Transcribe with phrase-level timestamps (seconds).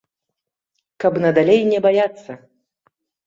[1.03, 2.31] Каб надалей не баяцца.